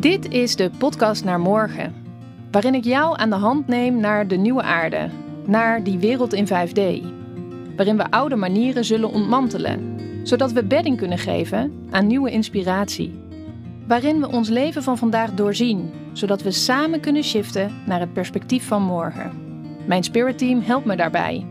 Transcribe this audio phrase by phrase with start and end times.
[0.00, 1.94] Dit is de podcast naar morgen,
[2.50, 5.10] waarin ik jou aan de hand neem naar de nieuwe aarde,
[5.46, 7.06] naar die wereld in 5D,
[7.76, 13.20] waarin we oude manieren zullen ontmantelen, zodat we bedding kunnen geven aan nieuwe inspiratie,
[13.86, 18.66] waarin we ons leven van vandaag doorzien, zodat we samen kunnen shiften naar het perspectief
[18.66, 19.32] van morgen.
[19.86, 21.46] Mijn spirit team helpt me daarbij.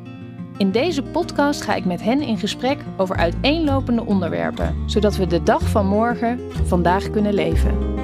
[0.58, 5.44] In deze podcast ga ik met hen in gesprek over uiteenlopende onderwerpen, zodat we de
[5.44, 7.97] dag van morgen vandaag kunnen leven.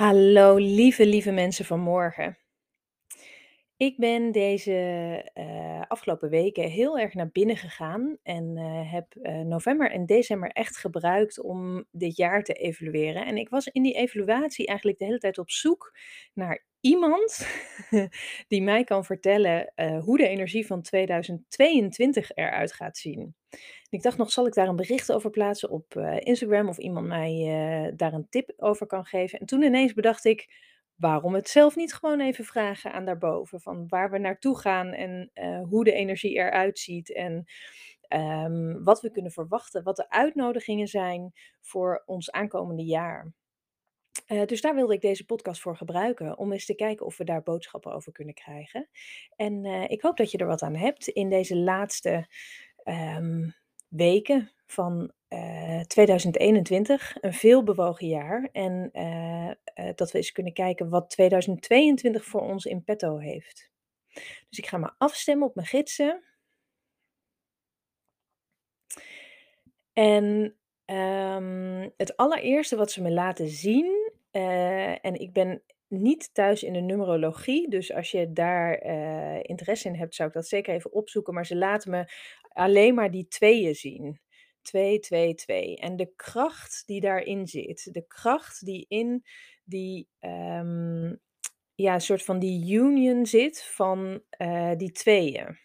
[0.00, 2.38] Hallo lieve, lieve mensen van morgen.
[3.76, 4.72] Ik ben deze
[5.34, 10.50] uh, afgelopen weken heel erg naar binnen gegaan en uh, heb uh, november en december
[10.50, 13.26] echt gebruikt om dit jaar te evalueren.
[13.26, 15.96] En ik was in die evaluatie eigenlijk de hele tijd op zoek
[16.34, 17.46] naar iemand
[18.48, 19.72] die mij kan vertellen
[20.04, 23.34] hoe de energie van 2022 eruit gaat zien.
[23.90, 27.92] Ik dacht nog, zal ik daar een bericht over plaatsen op Instagram of iemand mij
[27.96, 29.38] daar een tip over kan geven?
[29.40, 33.60] En toen ineens bedacht ik waarom het zelf niet gewoon even vragen aan daarboven.
[33.60, 35.30] Van waar we naartoe gaan en
[35.68, 37.12] hoe de energie eruit ziet.
[37.14, 37.46] En
[38.14, 39.82] um, wat we kunnen verwachten.
[39.82, 43.32] Wat de uitnodigingen zijn voor ons aankomende jaar.
[44.26, 46.38] Uh, dus daar wilde ik deze podcast voor gebruiken.
[46.38, 48.88] Om eens te kijken of we daar boodschappen over kunnen krijgen.
[49.36, 52.26] En uh, ik hoop dat je er wat aan hebt in deze laatste
[52.84, 53.54] um,
[53.88, 58.48] weken van uh, 2021, een veel bewogen jaar.
[58.52, 58.90] En
[59.94, 63.70] dat we eens kunnen kijken wat 2022 voor ons in petto heeft.
[64.48, 66.22] Dus ik ga me afstemmen op mijn gidsen.
[69.92, 70.56] En
[70.86, 73.99] um, het allereerste wat ze me laten zien,
[74.32, 79.88] uh, en ik ben niet thuis in de numerologie, dus als je daar uh, interesse
[79.88, 81.34] in hebt, zou ik dat zeker even opzoeken.
[81.34, 82.12] Maar ze laten me
[82.48, 84.20] alleen maar die tweeën zien.
[84.62, 85.76] 2, 2, 2.
[85.76, 89.24] En de kracht die daarin zit, de kracht die in
[89.64, 91.20] die, um,
[91.74, 95.58] ja, soort van die union zit van uh, die tweeën.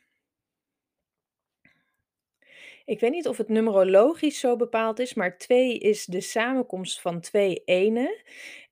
[2.85, 7.19] Ik weet niet of het numerologisch zo bepaald is, maar 2 is de samenkomst van
[7.19, 8.23] twee enen.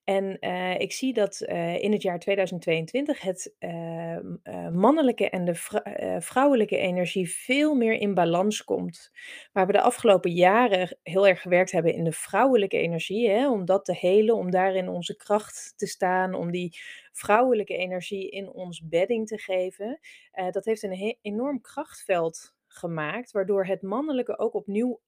[0.04, 4.18] En uh, ik zie dat uh, in het jaar 2022 het uh,
[4.72, 5.56] mannelijke en de
[6.20, 9.12] vrouwelijke energie veel meer in balans komt.
[9.52, 13.66] Waar we de afgelopen jaren heel erg gewerkt hebben in de vrouwelijke energie, hè, om
[13.66, 16.80] dat te helen, om daarin onze kracht te staan, om die
[17.12, 20.00] vrouwelijke energie in ons bedding te geven.
[20.52, 25.02] dat heeft een enorm krachtveld gemaakt, waardoor het mannelijke ook opnieuw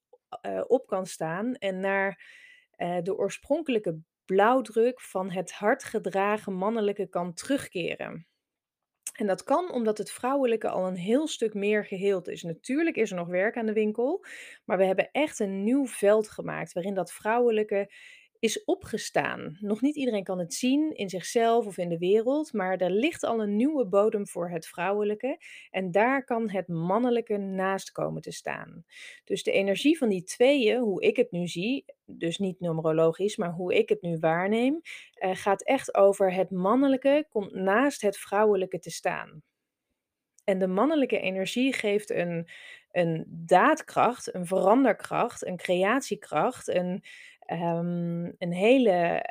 [0.68, 2.24] op kan staan en naar
[3.02, 8.28] de oorspronkelijke blauwdruk van het hard gedragen mannelijke kan terugkeren.
[9.14, 12.44] En dat kan omdat het vrouwelijke al een heel stuk meer geheeld is.
[12.44, 14.26] Natuurlijk is er nog werk aan de winkel,
[14.66, 17.92] maar we hebben echt een nieuw veld gemaakt waarin dat vrouwelijke
[18.46, 19.58] is opgestaan.
[19.60, 23.24] Nog niet iedereen kan het zien in zichzelf of in de wereld, maar er ligt
[23.24, 25.38] al een nieuwe bodem voor het vrouwelijke
[25.70, 28.86] en daar kan het mannelijke naast komen te staan.
[29.24, 33.52] Dus de energie van die tweeën, hoe ik het nu zie, dus niet numerologisch, maar
[33.52, 34.82] hoe ik het nu waarneem,
[35.20, 39.44] uh, gaat echt over het mannelijke komt naast het vrouwelijke te staan.
[40.44, 42.48] En de mannelijke energie geeft een,
[42.96, 47.04] een daadkracht, een veranderkracht, een creatiekracht, een,
[47.52, 49.26] um, een hele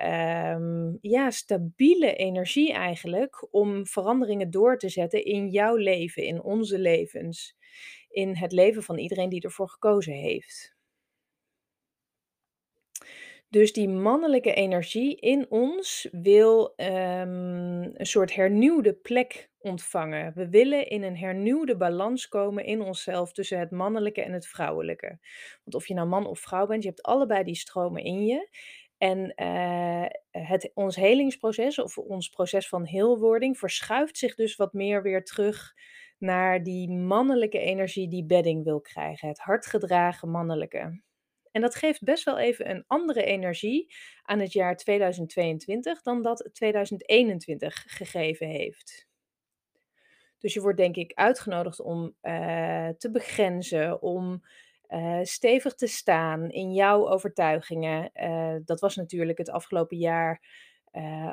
[0.55, 6.79] um, ja, stabiele energie eigenlijk om veranderingen door te zetten in jouw leven, in onze
[6.79, 7.57] levens,
[8.09, 10.74] in het leven van iedereen die ervoor gekozen heeft.
[13.55, 20.33] Dus die mannelijke energie in ons wil um, een soort hernieuwde plek ontvangen.
[20.35, 25.19] We willen in een hernieuwde balans komen in onszelf tussen het mannelijke en het vrouwelijke.
[25.65, 28.49] Want of je nou man of vrouw bent, je hebt allebei die stromen in je.
[28.99, 35.03] En uh, het, ons helingsproces of ons proces van heelwording verschuift zich dus wat meer
[35.03, 35.73] weer terug
[36.19, 39.29] naar die mannelijke energie die bedding wil krijgen.
[39.29, 41.03] Het hardgedragen mannelijke.
[41.55, 46.49] En dat geeft best wel even een andere energie aan het jaar 2022 dan dat
[46.53, 49.09] 2021 gegeven heeft.
[50.39, 54.45] Dus je wordt denk ik uitgenodigd om uh, te begrenzen, om
[54.89, 58.11] uh, stevig te staan in jouw overtuigingen.
[58.15, 60.63] Uh, dat was natuurlijk het afgelopen jaar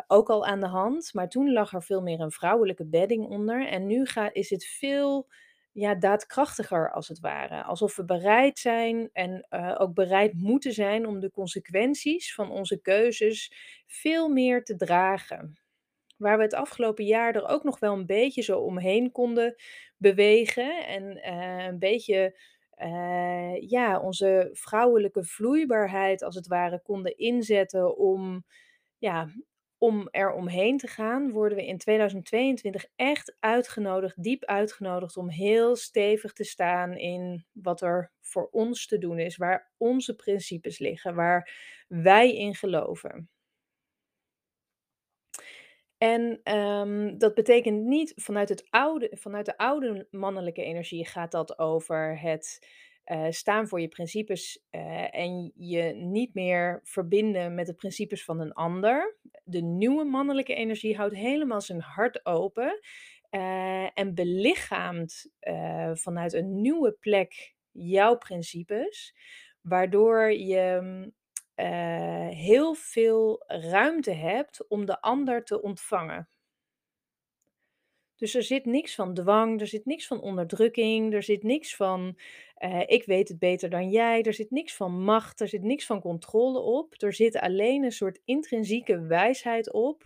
[0.07, 3.68] ook al aan de hand, maar toen lag er veel meer een vrouwelijke bedding onder.
[3.68, 5.27] En nu ga, is het veel
[5.71, 7.63] ja, daadkrachtiger als het ware.
[7.63, 12.81] Alsof we bereid zijn en uh, ook bereid moeten zijn om de consequenties van onze
[12.81, 13.53] keuzes
[13.88, 15.59] veel meer te dragen.
[16.18, 19.56] Waar we het afgelopen jaar er ook nog wel een beetje zo omheen konden
[19.97, 22.39] bewegen en uh, een beetje
[22.81, 28.45] eh, ja, onze vrouwelijke vloeibaarheid als het ware konden inzetten om,
[28.97, 29.27] ja,
[29.83, 35.75] om er omheen te gaan, worden we in 2022 echt uitgenodigd, diep uitgenodigd om heel
[35.75, 41.16] stevig te staan in wat er voor ons te doen is, waar onze principes liggen,
[41.16, 41.51] waar
[41.88, 43.30] wij in geloven.
[45.98, 51.60] En ehm, dat betekent niet vanuit, het oude, vanuit de oude mannelijke energie gaat dat
[51.60, 52.68] over het
[53.03, 58.39] eh, staan voor je principes eh, en je niet meer verbinden met de principes van
[58.39, 59.18] een ander.
[59.44, 62.80] De nieuwe mannelijke energie houdt helemaal zijn hart open
[63.30, 65.30] eh, en belichaamt
[65.94, 69.15] vanuit een nieuwe plek jouw principes,
[69.62, 71.12] waardoor je mm,
[72.30, 76.30] heel veel ruimte hebt om de ander te ontvangen.
[78.21, 82.18] Dus er zit niks van dwang, er zit niks van onderdrukking, er zit niks van
[82.56, 85.85] eh, ik weet het beter dan jij, er zit niks van macht, er zit niks
[85.85, 86.94] van controle op.
[87.01, 90.03] Er zit alleen een soort intrinsieke wijsheid op,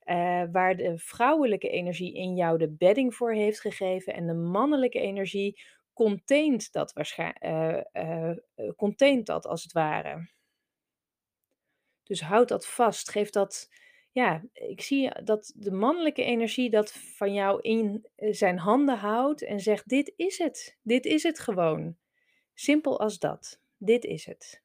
[0.00, 5.00] eh, waar de vrouwelijke energie in jou de bedding voor heeft gegeven en de mannelijke
[5.00, 5.62] energie
[5.92, 7.88] containt dat, waarschijnlijk,
[8.76, 10.30] containt dat als het ware.
[12.02, 13.10] Dus houd dat vast.
[13.10, 13.68] Geef dat.
[14.14, 19.44] Ja, ik zie dat de mannelijke energie dat van jou in eh, zijn handen houdt
[19.44, 20.78] en zegt: Dit is het.
[20.82, 21.96] Dit is het gewoon.
[22.54, 23.60] Simpel als dat.
[23.78, 24.62] Dit is het.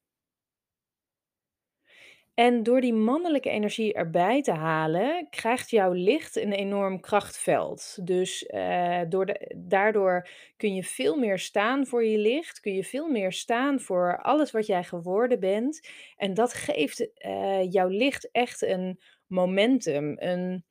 [2.34, 8.06] En door die mannelijke energie erbij te halen, krijgt jouw licht een enorm krachtveld.
[8.08, 13.08] Dus eh, door daardoor kun je veel meer staan voor je licht, kun je veel
[13.08, 15.88] meer staan voor alles wat jij geworden bent.
[16.18, 19.00] En dat geeft eh, jouw licht echt een
[19.30, 20.66] momentum, een,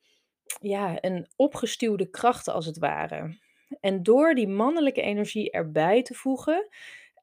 [0.61, 3.37] ja, een opgestuwde kracht als het ware.
[3.79, 6.67] En door die mannelijke energie erbij te voegen,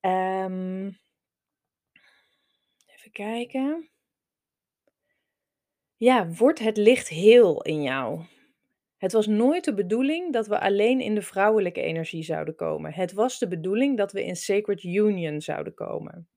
[0.00, 0.90] ehm,
[2.86, 3.88] even kijken.
[5.96, 8.24] Ja, wordt het licht heel in jou?
[8.96, 12.92] Het was nooit de bedoeling dat we alleen in de vrouwelijke energie zouden komen.
[12.92, 16.28] Het was de bedoeling dat we in Sacred Union zouden komen.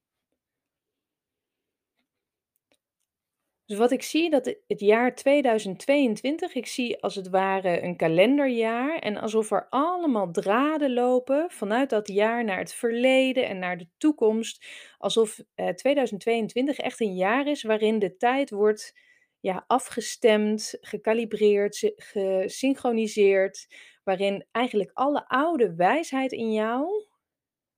[3.69, 8.99] Dus wat ik zie, dat het jaar 2022, ik zie als het ware een kalenderjaar
[8.99, 13.87] en alsof er allemaal draden lopen vanuit dat jaar naar het verleden en naar de
[13.97, 14.65] toekomst.
[14.97, 18.99] Alsof eh, 2022 echt een jaar is waarin de tijd wordt
[19.39, 23.67] ja, afgestemd, gekalibreerd, gesynchroniseerd,
[24.03, 27.07] waarin eigenlijk alle oude wijsheid in jou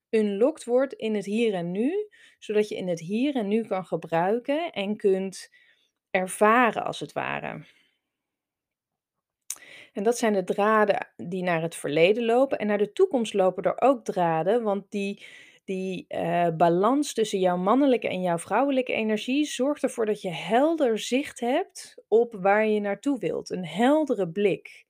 [0.09, 2.09] unlocked wordt in het hier en nu,
[2.39, 5.49] zodat je in het hier en nu kan gebruiken en kunt
[6.11, 7.65] ervaren als het ware.
[9.93, 12.57] En dat zijn de draden die naar het verleden lopen.
[12.57, 15.25] En naar de toekomst lopen er ook draden, want die
[15.65, 20.99] die uh, balans tussen jouw mannelijke en jouw vrouwelijke energie zorgt ervoor dat je helder
[20.99, 23.49] zicht hebt op waar je naartoe wilt.
[23.49, 24.85] Een heldere blik.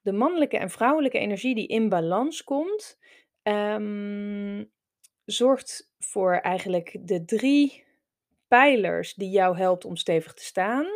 [0.00, 2.98] De mannelijke en vrouwelijke energie die in balans komt,
[3.42, 4.70] um,
[5.24, 7.84] zorgt voor eigenlijk de drie
[8.48, 10.86] pijlers die jou helpt om stevig te staan.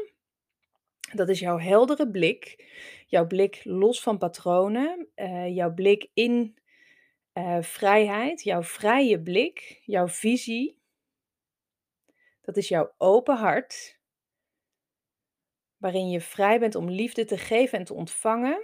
[1.12, 2.72] Dat is jouw heldere blik,
[3.06, 6.58] jouw blik los van patronen, uh, jouw blik in
[7.34, 10.80] uh, vrijheid, jouw vrije blik, jouw visie.
[12.40, 13.98] Dat is jouw open hart,
[15.76, 18.62] waarin je vrij bent om liefde te geven en te ontvangen.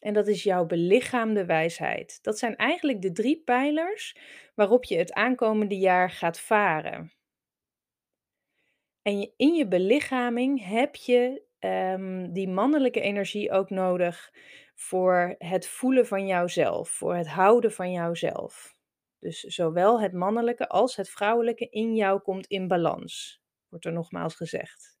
[0.00, 2.18] En dat is jouw belichaamde wijsheid.
[2.22, 4.16] Dat zijn eigenlijk de drie pijlers
[4.54, 7.12] waarop je het aankomende jaar gaat varen.
[9.02, 14.32] En in je belichaming heb je um, die mannelijke energie ook nodig
[14.74, 18.76] voor het voelen van jouzelf, voor het houden van jouzelf.
[19.18, 24.34] Dus zowel het mannelijke als het vrouwelijke in jou komt in balans, wordt er nogmaals
[24.34, 24.96] gezegd.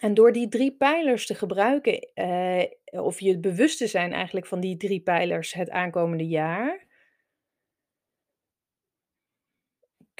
[0.00, 4.60] En door die drie pijlers te gebruiken, eh, of je bewust te zijn eigenlijk van
[4.60, 6.86] die drie pijlers het aankomende jaar,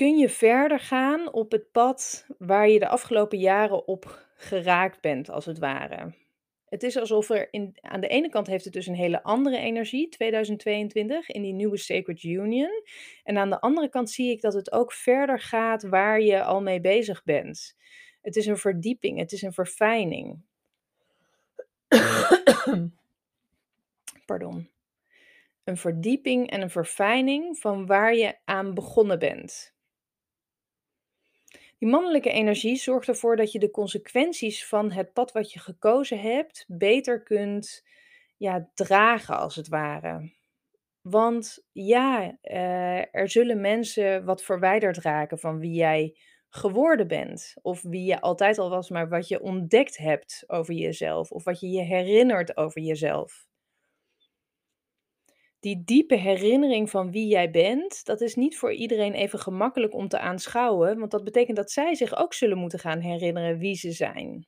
[0.01, 5.31] kun je verder gaan op het pad waar je de afgelopen jaren op geraakt bent,
[5.31, 6.15] als het ware.
[6.69, 9.59] Het is alsof er in, aan de ene kant heeft het dus een hele andere
[9.59, 12.71] energie, 2022, in die nieuwe Sacred Union.
[13.25, 16.63] En aan de andere kant zie ik dat het ook verder gaat waar je al
[16.63, 17.77] mee bezig bent.
[18.23, 20.43] Het is een verdieping, het is een verfijning.
[24.27, 24.71] Pardon.
[25.65, 29.79] Een verdieping en een verfijning van waar je aan begonnen bent.
[31.81, 36.21] Die mannelijke energie zorgt ervoor dat je de consequenties van het pad wat je gekozen
[36.21, 37.85] hebt beter kunt
[38.37, 40.33] ja, dragen als het ware.
[41.01, 46.17] Want ja, eh, er zullen mensen wat verwijderd raken van wie jij
[46.49, 47.55] geworden bent.
[47.63, 51.31] Of wie je altijd al was, maar wat je ontdekt hebt over jezelf.
[51.31, 53.49] Of wat je je herinnert over jezelf.
[55.61, 60.09] Die diepe herinnering van wie jij bent, dat is niet voor iedereen even gemakkelijk om
[60.09, 63.93] te aanschouwen, want dat betekent dat zij zich ook zullen moeten gaan herinneren wie ze
[63.93, 64.47] zijn.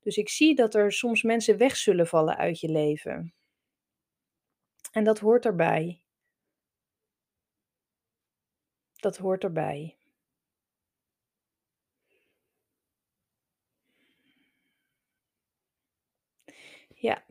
[0.00, 3.34] Dus ik zie dat er soms mensen weg zullen vallen uit je leven.
[4.92, 6.00] En dat hoort erbij.
[8.96, 9.96] Dat hoort erbij.
[16.94, 17.22] Ja.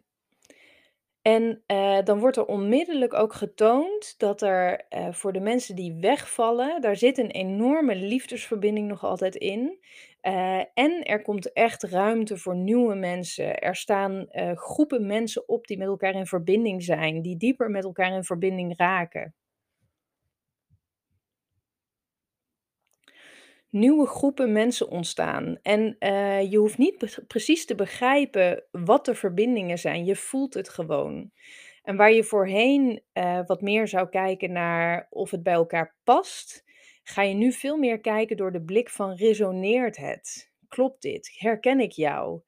[1.30, 5.94] En uh, dan wordt er onmiddellijk ook getoond dat er uh, voor de mensen die
[5.94, 9.80] wegvallen, daar zit een enorme liefdesverbinding nog altijd in.
[10.22, 13.60] Uh, en er komt echt ruimte voor nieuwe mensen.
[13.60, 18.12] Er staan groepen mensen op die met elkaar in verbinding zijn, die dieper met elkaar
[18.12, 19.34] in verbinding raken.
[23.70, 25.58] Nieuwe groepen mensen ontstaan.
[25.62, 30.06] En uh, je hoeft niet precies te begrijpen wat de verbindingen zijn.
[30.06, 31.32] Je voelt het gewoon.
[31.84, 36.64] En waar je voorheen uh, wat meer zou kijken naar of het bij elkaar past,
[37.04, 40.52] ga je nu veel meer kijken door de blik van resoneert het?
[40.68, 41.32] Klopt dit?
[41.38, 42.42] Herken ik jou?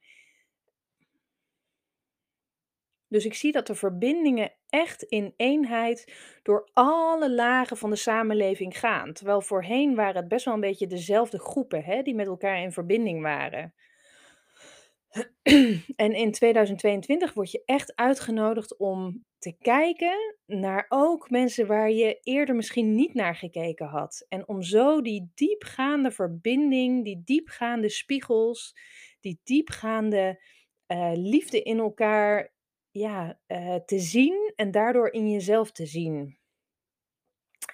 [3.12, 6.14] Dus ik zie dat de verbindingen echt in eenheid
[6.44, 9.14] door alle lagen van de samenleving gaan.
[9.14, 12.72] Terwijl voorheen waren het best wel een beetje dezelfde groepen hè, die met elkaar in
[12.72, 13.74] verbinding waren.
[15.96, 22.20] En in 2022 word je echt uitgenodigd om te kijken naar ook mensen waar je
[22.24, 24.26] eerder misschien niet naar gekeken had.
[24.30, 28.76] En om zo die diepgaande verbinding, die diepgaande spiegels,
[29.20, 30.44] die diepgaande
[30.88, 32.52] uh, liefde in elkaar
[32.92, 36.38] ja, uh, te zien en daardoor in jezelf te zien.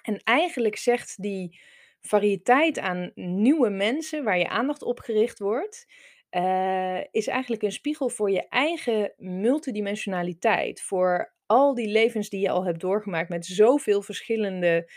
[0.02, 1.60] En eigenlijk zegt die
[2.00, 5.86] variëteit aan nieuwe mensen waar je aandacht op gericht wordt,
[6.30, 10.80] uh, is eigenlijk een spiegel voor je eigen multidimensionaliteit.
[10.82, 14.90] Voor al die levens die je al hebt doorgemaakt met zoveel verschillende,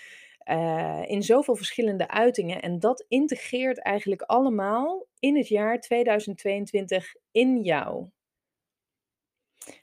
[0.51, 2.62] uh, in zoveel verschillende uitingen.
[2.62, 8.10] En dat integreert eigenlijk allemaal in het jaar 2022 in jou.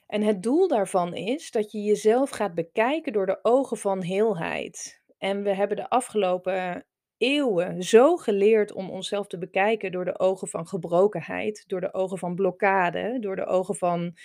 [0.07, 5.01] En het doel daarvan is dat je jezelf gaat bekijken door de ogen van heelheid.
[5.17, 6.85] En we hebben de afgelopen
[7.17, 12.17] eeuwen zo geleerd om onszelf te bekijken door de ogen van gebrokenheid, door de ogen
[12.17, 14.17] van blokkade, door de ogen van,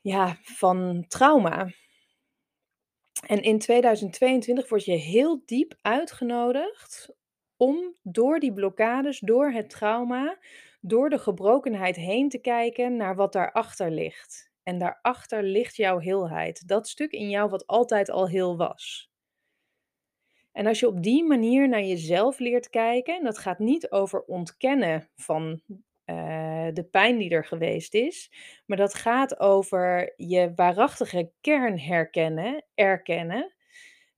[0.00, 1.70] ja, van trauma.
[3.26, 7.14] En in 2022 word je heel diep uitgenodigd
[7.56, 10.38] om door die blokkades, door het trauma,
[10.86, 14.50] door de gebrokenheid heen te kijken naar wat daarachter ligt.
[14.62, 16.68] En daarachter ligt jouw heelheid.
[16.68, 19.10] Dat stuk in jou wat altijd al heel was.
[20.52, 24.22] En als je op die manier naar jezelf leert kijken, en dat gaat niet over
[24.22, 25.60] ontkennen van
[26.06, 28.32] uh, de pijn die er geweest is,
[28.66, 33.54] maar dat gaat over je waarachtige kern herkennen, erkennen,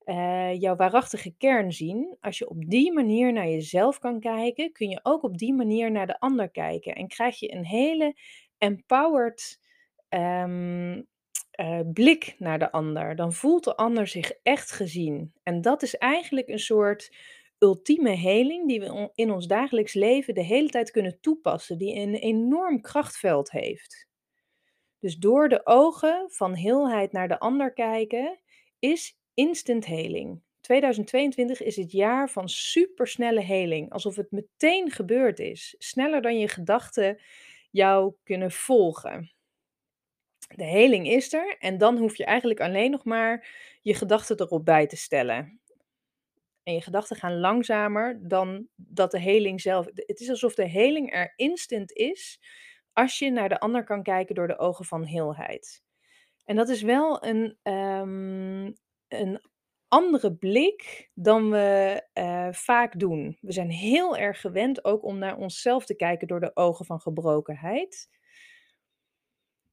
[0.09, 2.17] uh, jouw waarachtige kern zien.
[2.21, 5.91] Als je op die manier naar jezelf kan kijken, kun je ook op die manier
[5.91, 8.17] naar de ander kijken en krijg je een hele
[8.59, 9.61] empowered
[10.09, 11.07] um,
[11.61, 13.17] uh, blik naar de ander.
[13.17, 15.33] Dan voelt de ander zich echt gezien.
[15.43, 17.17] En dat is eigenlijk een soort
[17.59, 22.15] ultieme heling die we in ons dagelijks leven de hele tijd kunnen toepassen, die een
[22.15, 24.09] enorm krachtveld heeft.
[24.99, 28.41] Dus door de ogen van heelheid naar de ander kijken
[28.79, 30.42] is instant heling.
[30.61, 36.49] 2022 is het jaar van supersnelle heling, alsof het meteen gebeurd is, sneller dan je
[36.49, 37.18] gedachten
[37.71, 39.33] jou kunnen volgen.
[40.57, 43.49] De heling is er en dan hoef je eigenlijk alleen nog maar
[43.83, 45.61] je gedachten erop bij te stellen.
[46.62, 49.87] En je gedachten gaan langzamer dan dat de heling zelf.
[49.95, 52.40] Het is alsof de heling er instant is
[52.92, 55.83] als je naar de ander kan kijken door de ogen van heelheid.
[56.45, 58.75] En dat is wel een, um,
[59.09, 59.41] een
[59.88, 63.38] andere blik dan we uh, vaak doen.
[63.41, 67.00] We zijn heel erg gewend ook om naar onszelf te kijken door de ogen van
[67.00, 68.09] gebrokenheid.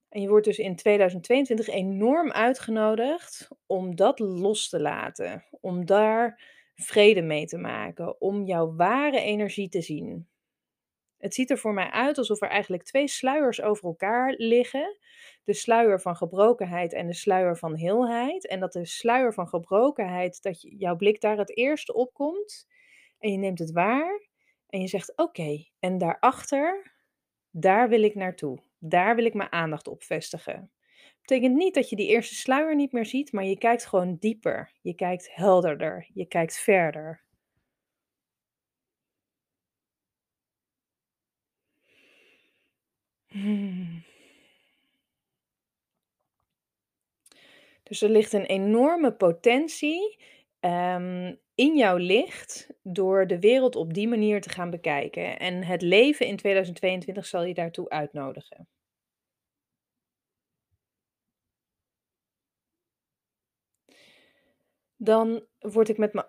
[0.09, 6.41] En je wordt dus in 2022 enorm uitgenodigd om dat los te laten, om daar
[6.75, 10.27] vrede mee te maken, om jouw ware energie te zien.
[11.17, 14.97] Het ziet er voor mij uit alsof er eigenlijk twee sluiers over elkaar liggen.
[15.45, 18.47] De sluier van gebrokenheid en de sluier van heelheid.
[18.47, 22.67] En dat de sluier van gebrokenheid, dat jouw blik daar het eerste opkomt.
[23.19, 24.27] En je neemt het waar.
[24.69, 26.93] En je zegt: Oké, en daarachter,
[27.49, 28.59] daar wil ik naartoe.
[28.79, 30.71] Daar wil ik mijn aandacht op vestigen.
[31.21, 34.71] Betekent niet dat je die eerste sluier niet meer ziet, maar je kijkt gewoon dieper.
[34.81, 37.23] Je kijkt helderder, je kijkt verder.
[43.27, 44.03] Hmm.
[47.89, 50.17] Dus er ligt een enorme potentie,
[50.59, 55.39] ehm, in jouw licht door de wereld op die manier te gaan bekijken.
[55.39, 58.67] En het leven in 2022 zal je daartoe uitnodigen.
[64.97, 66.25] Dan word ik met me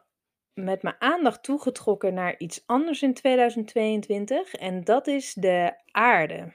[0.55, 6.53] met mijn aandacht toegetrokken naar iets anders in 2022 en dat is de aarde.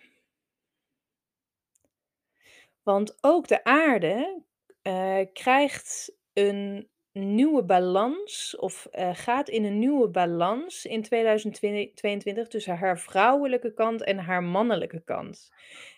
[2.84, 4.44] Want ook de aarde,
[4.82, 12.78] eh, krijgt een nieuwe balans of, eh, gaat in een nieuwe balans in 2022 tussen
[12.78, 15.50] haar vrouwelijke kant en haar mannelijke kant.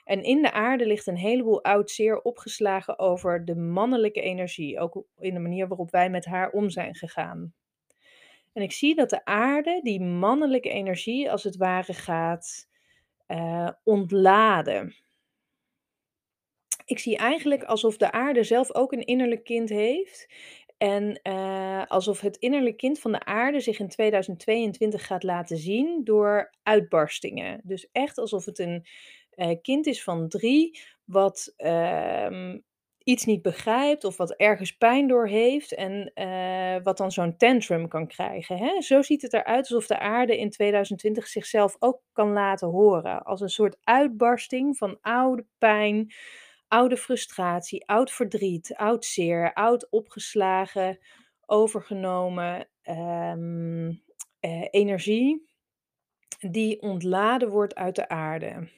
[0.04, 5.04] En in de aarde ligt een heleboel oud zeer opgeslagen over de mannelijke energie, ook
[5.18, 7.54] in de manier waarop wij met haar om zijn gegaan.
[8.54, 12.68] En ik zie dat de aarde die mannelijke energie als het ware gaat,
[13.26, 14.96] eh, ontladen.
[16.86, 20.28] Ik zie eigenlijk alsof de aarde zelf ook een innerlijk kind heeft.
[20.78, 26.04] En eh, alsof het innerlijk kind van de aarde zich in 2022 gaat laten zien
[26.04, 27.62] door uitbarstingen.
[27.64, 28.86] Dus echt alsof het een
[29.30, 32.58] eh, kind is van drie, wat ehm,
[33.04, 37.88] iets niet begrijpt of wat ergens pijn door heeft en eh, wat dan zo'n tantrum
[37.88, 38.58] kan krijgen.
[38.58, 38.82] Hè?
[38.82, 43.24] Zo ziet het eruit alsof de aarde in 2020 zichzelf ook kan laten horen.
[43.24, 46.14] Als een soort uitbarsting van oude pijn,
[46.68, 51.00] oude frustratie, oud verdriet, oud zeer, oud opgeslagen,
[51.46, 53.94] overgenomen ehm,
[54.40, 55.52] eh, energie
[56.40, 58.70] die ontladen wordt uit de aarde.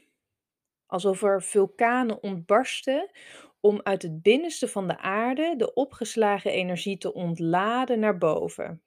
[0.86, 3.12] Alsof er vulkanen ontbarsten
[3.60, 8.82] om uit het binnenste van de aarde de opgeslagen energie te ontladen naar boven.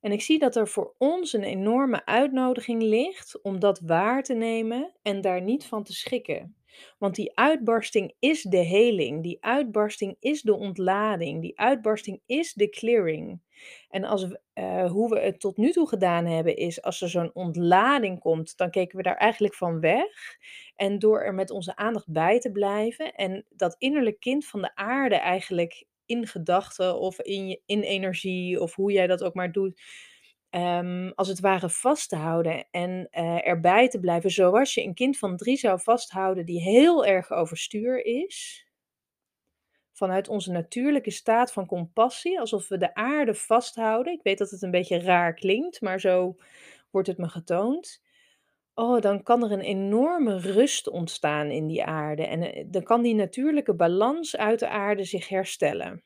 [0.00, 4.34] En ik zie dat er voor ons een enorme uitnodiging ligt om dat waar te
[4.34, 6.57] nemen en daar niet van te schrikken.
[6.98, 12.68] Want die uitbarsting is de heling, die uitbarsting is de ontlading, die uitbarsting is de
[12.68, 13.40] clearing.
[13.88, 17.34] En als eh, hoe we het tot nu toe gedaan hebben, is als er zo'n
[17.34, 20.36] ontlading komt, dan keken we daar eigenlijk van weg.
[20.76, 24.74] En door er met onze aandacht bij te blijven en dat innerlijk kind van de
[24.74, 29.52] aarde eigenlijk in gedachten of in, je, in energie of hoe jij dat ook maar
[29.52, 29.80] doet,
[30.50, 34.94] ehm, als het ware vast te houden en eh, erbij te blijven, zoals je een
[34.94, 38.66] kind van drie zou vasthouden die heel erg overstuur is.
[39.92, 44.12] Vanuit onze natuurlijke staat van compassie, alsof we de aarde vasthouden.
[44.12, 46.36] Ik weet dat het een beetje raar klinkt, maar zo
[46.90, 48.02] wordt het me getoond.
[48.74, 53.02] Oh, dan kan er een enorme rust ontstaan in die aarde en eh, dan kan
[53.02, 56.02] die natuurlijke balans uit de aarde zich herstellen.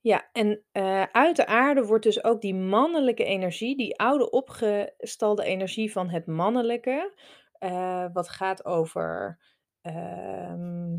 [0.00, 5.44] Ja, en eh, uit de aarde wordt dus ook die mannelijke energie, die oude opgestalde
[5.44, 7.12] energie van het mannelijke,
[7.58, 9.38] eh, wat gaat over,
[9.82, 10.96] ehm,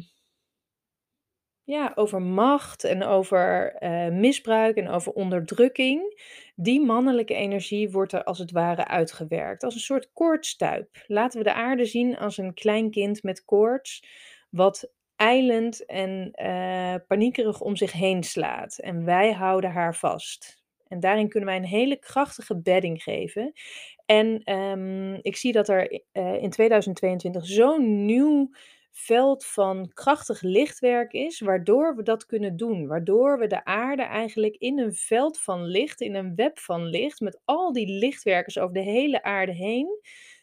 [1.64, 6.24] ja, over macht en over eh, misbruik en over onderdrukking.
[6.56, 11.04] Die mannelijke energie wordt er als het ware uitgewerkt, als een soort koortstuip.
[11.08, 14.04] Laten we de aarde zien als een klein kind met koorts,
[14.50, 18.78] wat ijlend en eh, paniekerig om zich heen slaat.
[18.78, 20.64] En wij houden haar vast.
[20.88, 23.54] En daarin kunnen wij een hele krachtige bedding geven.
[24.06, 28.50] En ehm, ik zie dat er eh, in 2022 zo'n nieuw
[28.92, 32.88] veld van krachtig lichtwerk is, waardoor we dat kunnen doen.
[32.88, 37.20] Waardoor we de aarde eigenlijk in een veld van licht, in een web van licht,
[37.20, 40.00] met al die lichtwerkers over de hele aarde heen,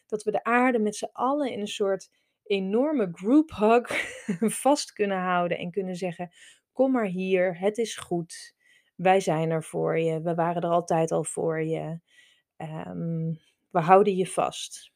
[0.07, 2.09] dat we de aarde met z'n allen in een soort
[2.47, 3.87] enorme group hug
[4.61, 6.31] vast kunnen houden en kunnen zeggen:
[6.71, 8.55] Kom maar hier, het is goed.
[8.95, 10.21] Wij zijn er voor je.
[10.21, 11.99] We waren er altijd al voor je.
[12.57, 13.33] Ehm,
[13.69, 14.91] we houden je vast.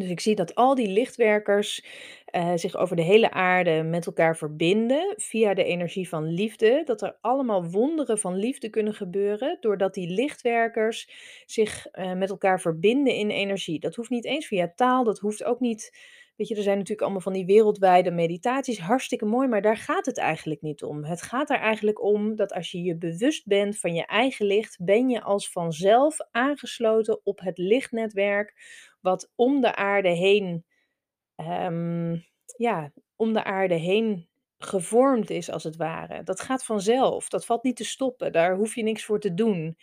[0.00, 1.84] Dus ik zie dat al die lichtwerkers
[2.24, 6.82] eh, zich over de hele aarde met elkaar verbinden via de energie van liefde.
[6.84, 11.10] Dat er allemaal wonderen van liefde kunnen gebeuren doordat die lichtwerkers
[11.46, 13.80] zich eh, met elkaar verbinden in energie.
[13.80, 15.90] Dat hoeft niet eens via taal, dat hoeft ook niet.
[16.36, 20.06] Weet je, er zijn natuurlijk allemaal van die wereldwijde meditaties, hartstikke mooi, maar daar gaat
[20.06, 21.04] het eigenlijk niet om.
[21.04, 24.84] Het gaat er eigenlijk om dat als je je bewust bent van je eigen licht,
[24.84, 28.54] ben je als vanzelf aangesloten op het lichtnetwerk
[29.00, 30.64] wat om de aarde heen,
[31.34, 32.16] ehm,
[32.56, 36.22] ja, om de aarde heen gevormd is als het ware.
[36.22, 39.78] Dat gaat vanzelf, dat valt niet te stoppen, daar hoef je niks voor te doen.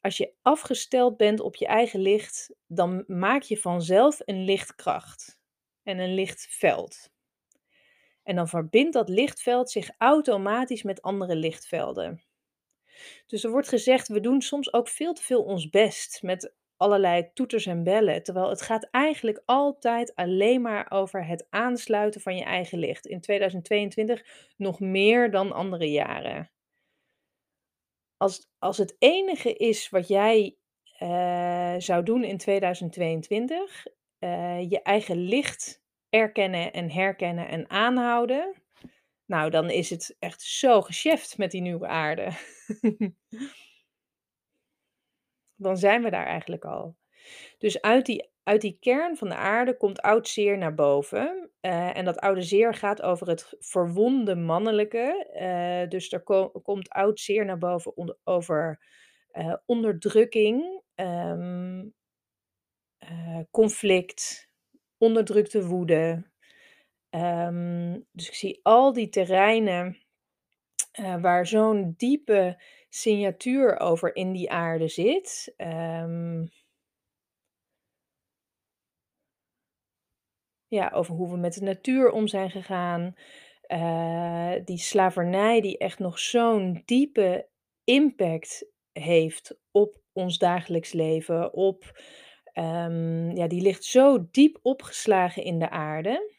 [0.00, 5.38] Als je afgesteld bent op je eigen licht, dan maak je vanzelf een lichtkracht
[5.82, 7.10] en een lichtveld.
[8.22, 12.24] En dan verbindt dat lichtveld zich automatisch met andere lichtvelden.
[13.26, 17.30] Dus er wordt gezegd, we doen soms ook veel te veel ons best met allerlei
[17.34, 18.22] toeters en bellen.
[18.22, 23.06] Terwijl het gaat eigenlijk altijd alleen maar over het aansluiten van je eigen licht.
[23.06, 24.24] In 2022
[24.56, 26.50] nog meer dan andere jaren.
[28.16, 30.56] Als, als het enige is wat jij
[30.98, 33.86] eh, zou doen in 2022,
[34.18, 38.54] eh, je eigen licht erkennen en herkennen en aanhouden,
[39.26, 42.30] nou dan is het echt zo gescheft met die nieuwe aarde.
[45.56, 46.96] dan zijn we daar eigenlijk al.
[47.58, 51.50] Dus uit die, uit die kern van de aarde komt oud zeer naar boven.
[51.60, 55.30] Eh, en dat oude zeer gaat over het verwonde mannelijke.
[55.32, 56.22] Eh, dus er
[56.62, 58.80] komt oud zeer naar boven over
[59.32, 61.84] uh, onderdrukking, ehm,
[63.50, 64.48] conflict,
[64.98, 66.30] onderdrukte woede.
[67.10, 70.05] Um, dus ik zie al die terreinen
[70.96, 75.54] waar zo'n diepe signatuur over in die aarde zit.
[75.56, 76.48] Um,
[80.68, 83.14] ja, over hoe we met de natuur om zijn gegaan.
[83.68, 87.48] Uh, die slavernij die echt nog zo'n diepe
[87.84, 91.52] impact heeft op ons dagelijks leven.
[91.52, 92.00] Op,
[92.54, 96.35] um, ja, die ligt zo diep opgeslagen in de aarde.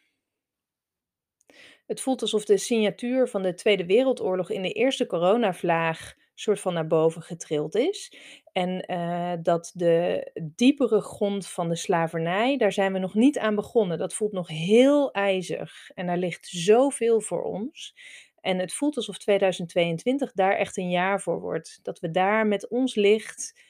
[1.88, 6.74] Het voelt alsof de signatuur van de Tweede Wereldoorlog in de eerste coronavlaag soort van
[6.74, 8.18] naar boven getrild is.
[8.52, 13.56] En uh, dat de diepere grond van de slavernij, daar zijn we nog niet aan
[13.56, 13.98] begonnen.
[13.98, 17.96] Dat voelt nog heel ijzig en daar ligt zoveel voor ons.
[18.42, 21.80] En het voelt alsof 2022 daar echt een jaar voor wordt.
[21.84, 23.62] Dat we daar met ons licht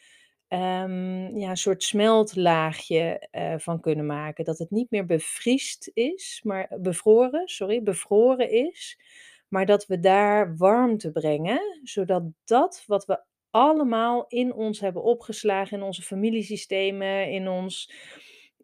[0.50, 4.46] um, ja, een soort smeltlaagje uh, van kunnen maken.
[4.46, 9.00] Dat het niet meer bevriest is, maar bevroren, sorry, bevroren is.
[9.48, 15.78] Maar dat we daar warmte brengen, zodat dat wat we allemaal in ons hebben opgeslagen,
[15.78, 17.94] in onze familiesystemen, in ons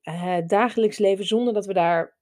[0.04, 2.17] uh, dagelijks leven, zonder dat we daar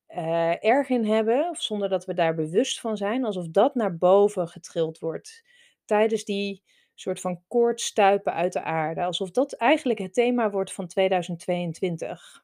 [0.60, 4.48] erg in hebben, of zonder dat we daar bewust van zijn, alsof dat naar boven
[4.48, 5.44] getrild wordt
[5.86, 6.64] tijdens die
[6.96, 9.04] soort van koortstuipen uit de aarde.
[9.04, 12.44] Alsof dat eigenlijk het thema wordt van 2022.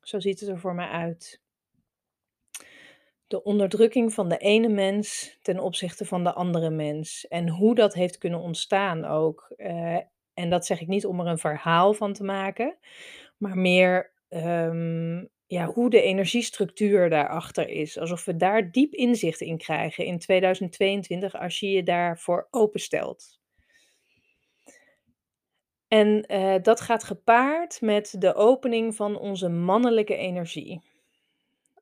[0.00, 1.42] Zo ziet het er voor mij uit.
[3.26, 7.28] De onderdrukking van de ene mens ten opzichte van de andere mens.
[7.28, 9.52] En hoe dat heeft kunnen ontstaan ook.
[9.56, 9.98] Uh,
[10.34, 12.76] en dat zeg ik niet om er een verhaal van te maken,
[13.36, 17.98] maar meer um, ja, hoe de energiestructuur daarachter is.
[17.98, 23.42] Alsof we daar diep inzicht in krijgen in 2022 als je je daarvoor openstelt.
[25.88, 30.82] En uh, dat gaat gepaard met de opening van onze mannelijke energie.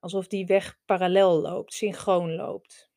[0.01, 2.91] Alsof die weg parallel loopt, synchroon loopt.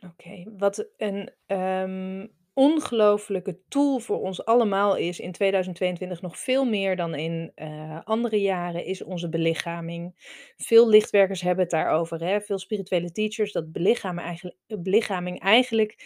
[0.00, 6.96] Oké, wat een um, ongelooflijke tool voor ons allemaal is in 2022 nog veel meer
[6.96, 10.14] dan in uh, andere jaren, is onze belichaming.
[10.56, 12.40] Veel lichtwerkers hebben het daarover, hè?
[12.40, 15.96] veel spirituele teachers, dat belichaming eigenlijk, belichaming eigenlijk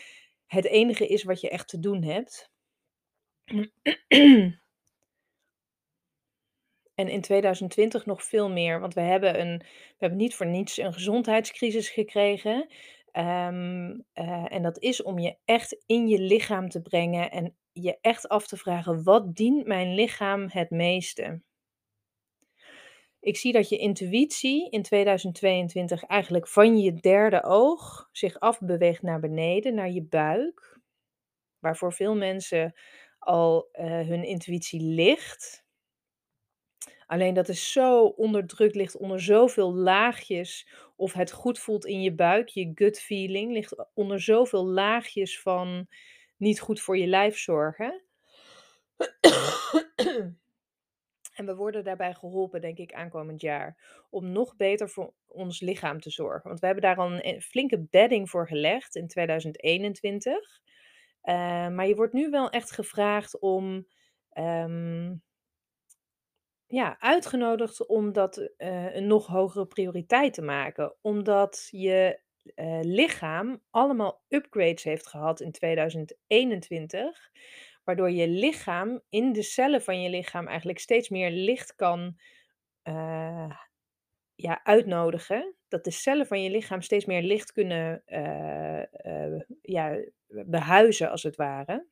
[0.53, 2.51] het enige is wat je echt te doen hebt.
[6.95, 10.79] En in 2020 nog veel meer, want we hebben, een, we hebben niet voor niets
[10.79, 12.69] een gezondheidscrisis gekregen.
[13.13, 17.99] Um, uh, en dat is om je echt in je lichaam te brengen en je
[18.01, 21.43] echt af te vragen: wat dient mijn lichaam het meeste?
[23.23, 29.21] Ik zie dat je intuïtie in 2022 eigenlijk van je derde oog zich afbeweegt naar
[29.21, 30.81] beneden, naar je buik.
[31.59, 32.75] Waarvoor veel mensen
[33.19, 35.65] al uh, hun intuïtie ligt.
[37.07, 40.69] Alleen dat is zo onderdrukt, ligt onder zoveel laagjes.
[40.97, 45.87] Of het goed voelt in je buik, je gut feeling, ligt onder zoveel laagjes van
[46.37, 48.03] niet goed voor je lijf zorgen.
[51.33, 53.77] En we worden daarbij geholpen, denk ik, aankomend jaar.
[54.11, 56.49] Om nog beter voor ons lichaam te zorgen.
[56.49, 60.35] Want we hebben daar al een flinke bedding voor gelegd in 2021.
[61.23, 61.35] Uh,
[61.69, 63.87] maar je wordt nu wel echt gevraagd om.
[64.39, 65.23] Um,
[66.67, 70.97] ja, uitgenodigd om dat uh, een nog hogere prioriteit te maken.
[71.01, 72.21] Omdat je
[72.81, 77.31] lichaam allemaal upgrades heeft gehad in 2021
[77.85, 82.17] waardoor je lichaam in de cellen van je lichaam eigenlijk steeds meer licht kan
[82.85, 83.51] uh,
[84.35, 85.55] ja, uitnodigen.
[85.69, 91.23] Dat de cellen van je lichaam steeds meer licht kunnen uh, uh, ja, behuizen als
[91.23, 91.87] het ware.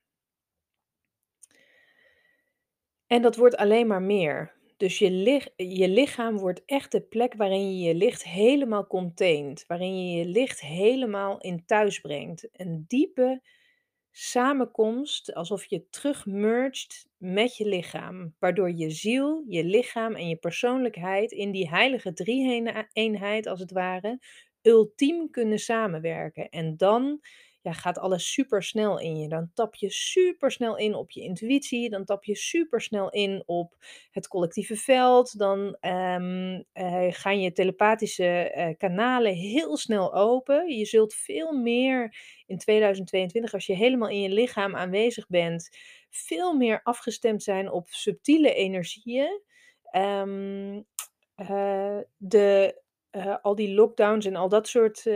[3.07, 4.59] En dat wordt alleen maar meer.
[4.77, 10.11] Dus je, je lichaam wordt echt de plek waarin je je licht helemaal containt, waarin
[10.11, 12.49] je je licht helemaal in thuis brengt.
[12.53, 13.43] Een diepe
[14.11, 20.37] samenkomst, alsof je terug merged met je lichaam, waardoor je ziel, je lichaam en je
[20.37, 24.19] persoonlijkheid in die heilige drie-eenheid als het ware
[24.63, 26.49] ultiem kunnen samenwerken.
[26.49, 27.21] En dan
[27.63, 29.29] ja, gaat alles super snel in je.
[29.29, 31.91] Dan tap je super snel in op je intuïtie.
[31.91, 33.77] Dan tap je super snel in op
[34.11, 35.39] het collectieve veld.
[35.39, 36.65] Dan um,
[37.11, 40.69] gaan je telepathische eh, kanalen heel snel open.
[40.69, 45.69] Je zult veel meer in 2022, als je helemaal in je lichaam aanwezig bent,
[46.11, 49.43] veel meer afgestemd zijn op subtiele energieën.
[49.93, 50.87] Um,
[52.17, 55.15] de uh, al die lockdowns en al dat soort uh,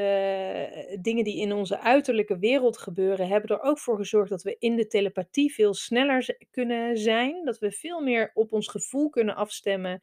[1.00, 4.76] dingen die in onze uiterlijke wereld gebeuren, hebben er ook voor gezorgd dat we in
[4.76, 7.44] de telepathie veel sneller kunnen zijn.
[7.44, 10.00] Dat we veel meer op ons gevoel kunnen afstemmen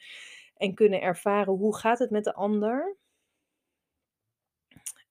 [0.57, 2.97] en kunnen ervaren hoe gaat het met de ander.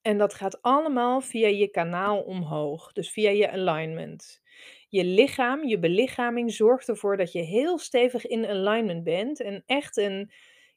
[0.01, 4.41] En dat gaat allemaal via je kanaal omhoog, dus via je alignment.
[4.89, 9.97] Je lichaam, je belichaming zorgt ervoor dat je heel stevig in alignment bent en echt
[9.97, 10.31] een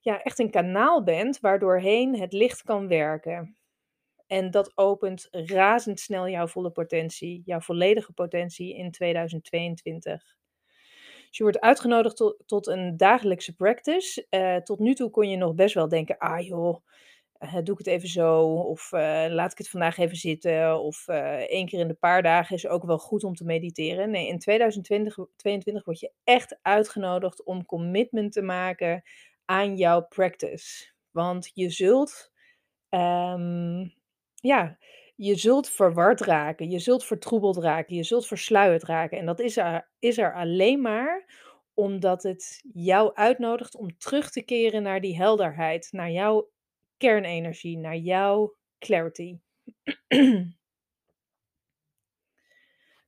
[0.04, 3.56] ja, echt een kanaal bent waardoorheen het licht kan werken.
[4.26, 10.36] En dat opent razendsnel jouw volle potentie, jouw volledige potentie in 2022.
[11.28, 14.26] Dus je wordt uitgenodigd tot, een dagelijkse practice.
[14.30, 16.84] Uh, tot nu toe kon je nog best wel denken, ah joh,
[17.40, 18.42] uh, doe ik het even zo.
[18.44, 20.80] Of uh, laat ik het vandaag even zitten.
[20.80, 24.10] Of één keer in de paar dagen is ook wel goed om te mediteren.
[24.10, 29.02] Nee, in 2022 word je echt uitgenodigd om commitment te maken
[29.44, 30.92] aan jouw practice.
[31.10, 32.32] Want je zult,
[32.90, 33.94] um,
[34.34, 34.78] ja,
[35.16, 39.18] je zult verward raken, je zult vertroebeld raken, je zult versluierd raken.
[39.18, 41.42] En dat is er, is er alleen maar
[41.74, 46.50] omdat het jou uitnodigt om terug te keren naar die helderheid, naar jouw
[46.96, 49.38] kernenergie, naar jouw clarity.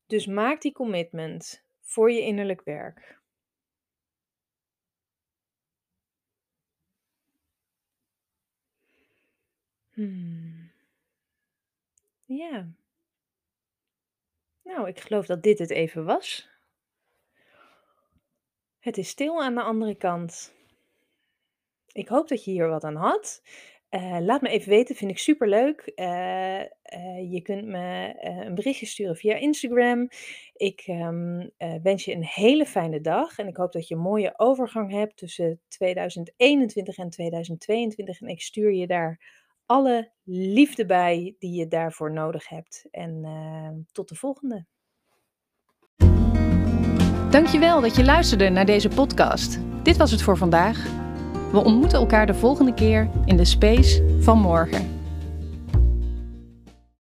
[0.06, 3.20] dus maak die commitment voor je innerlijk werk.
[9.96, 10.70] Hmm.
[12.24, 12.68] Ja.
[14.62, 16.48] Nou, ik geloof dat dit het even was.
[18.78, 20.54] Het is stil aan de andere kant.
[21.92, 23.42] Ik hoop dat je hier wat aan had.
[23.90, 25.92] Uh, laat me even weten, vind ik super leuk.
[25.94, 30.08] Uh, uh, je kunt me een berichtje sturen via Instagram.
[30.52, 31.50] Ik um,
[31.82, 35.16] wens je een hele fijne dag en ik hoop dat je een mooie overgang hebt
[35.16, 38.20] tussen 2021 en 2022.
[38.20, 42.86] En ik stuur je daar alle liefde bij die je daarvoor nodig hebt.
[42.90, 44.66] En uh, tot de volgende.
[47.30, 49.58] Dankjewel dat je luisterde naar deze podcast.
[49.82, 50.84] Dit was het voor vandaag.
[51.52, 54.95] We ontmoeten elkaar de volgende keer in de space van morgen.